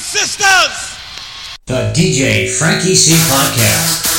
[0.00, 0.96] and sisters.
[1.66, 4.09] The DJ Frankie C Podcast.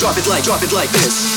[0.00, 1.29] Drop it like, drop it like, this.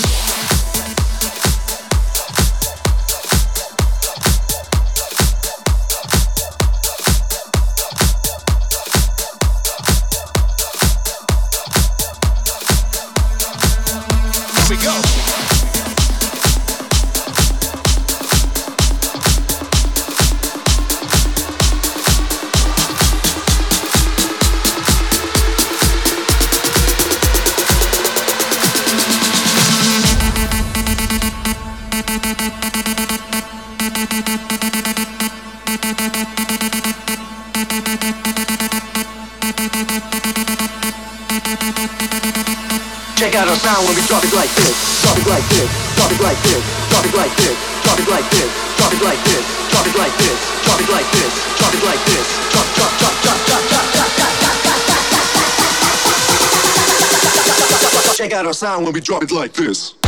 [58.34, 60.03] Check our sound when we drop it like this.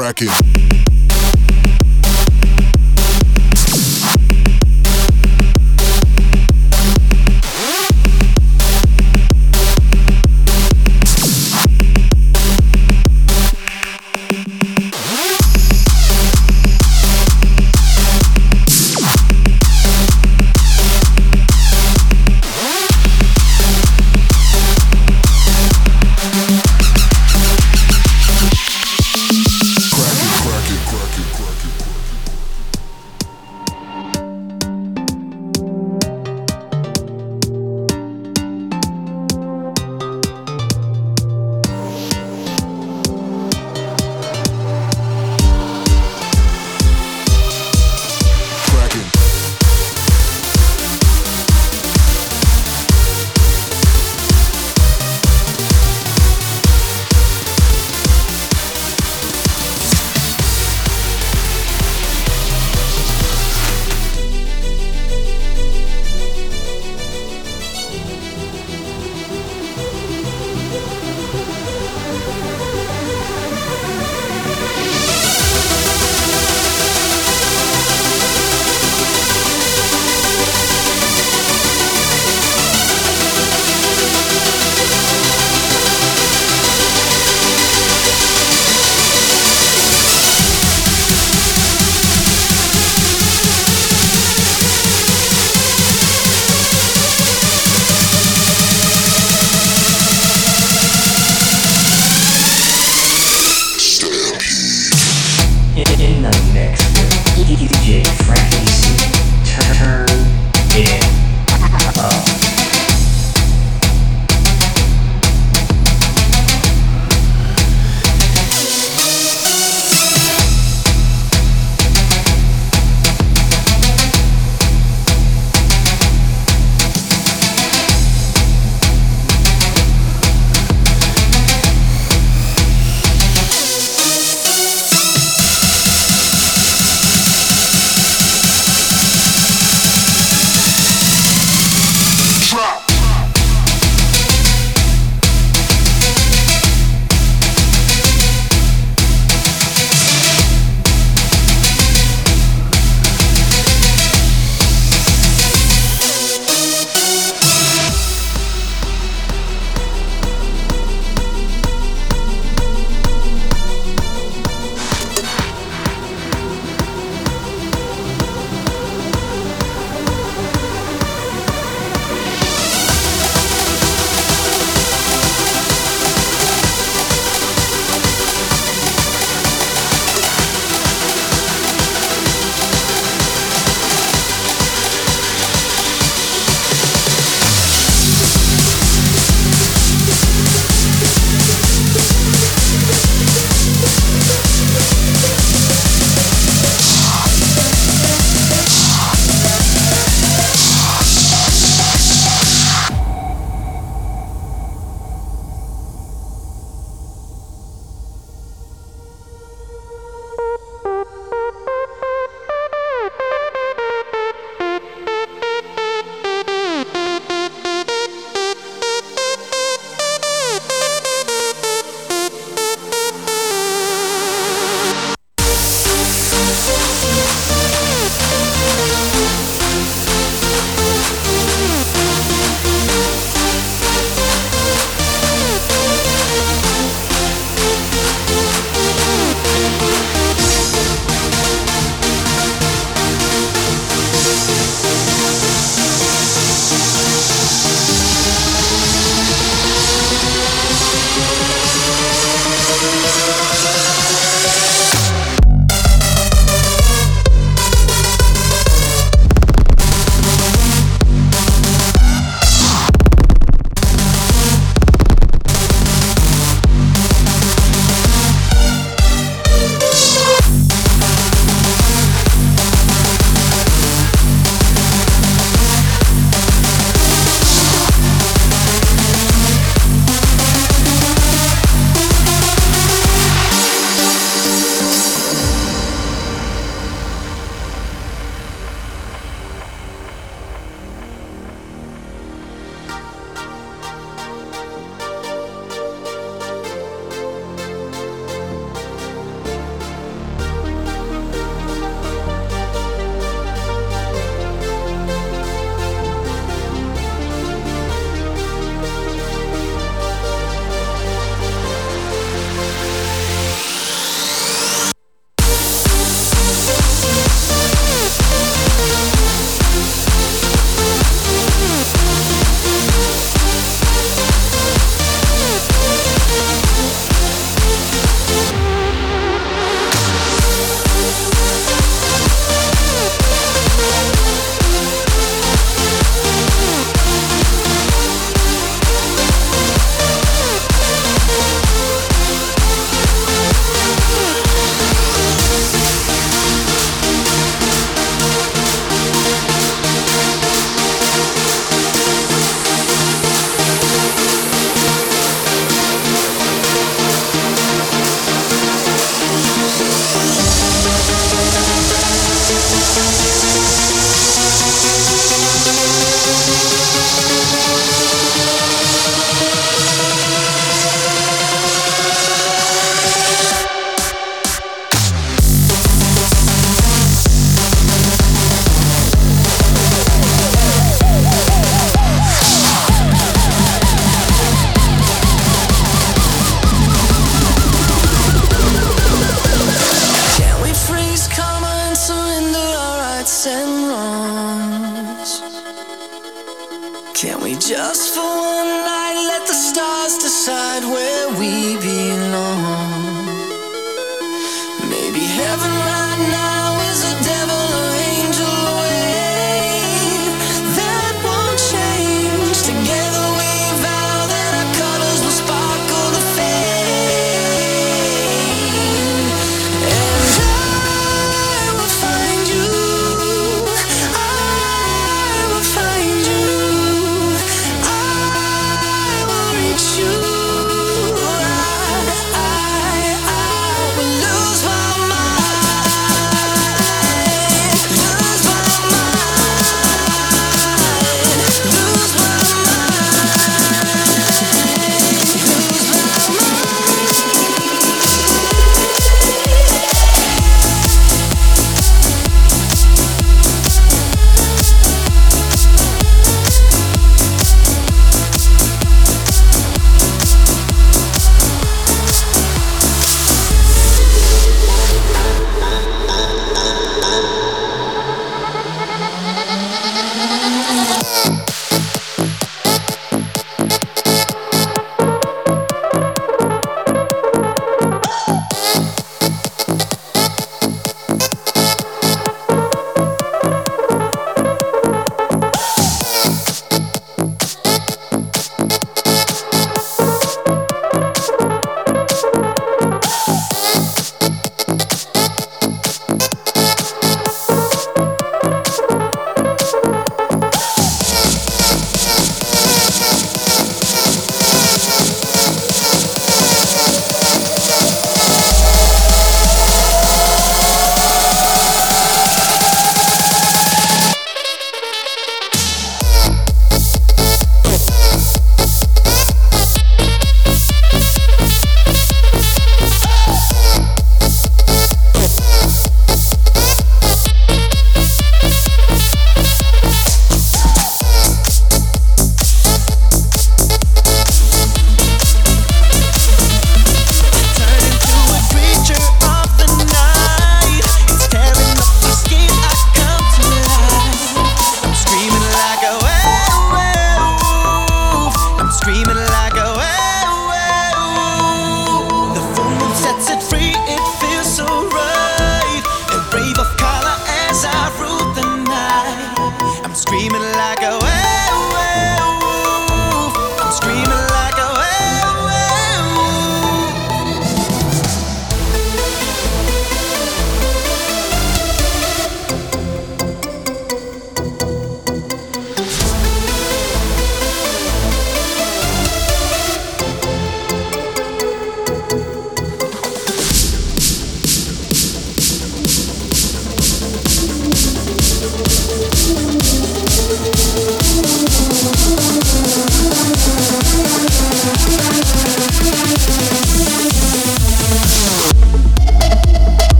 [0.00, 0.59] Cracking.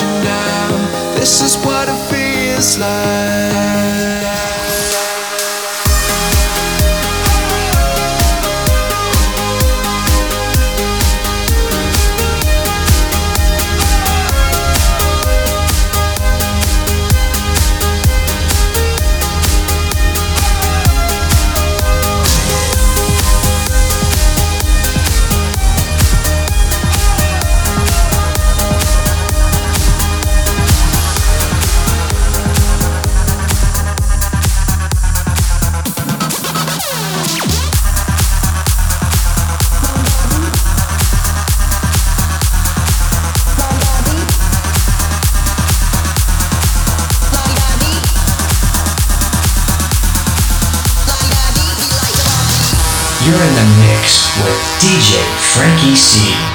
[0.00, 1.14] you now.
[1.14, 4.39] This is what it feels like.
[54.90, 56.49] DJ Frankie C.